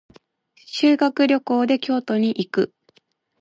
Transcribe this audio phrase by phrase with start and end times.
[0.65, 2.73] 修学旅行で京都に行く。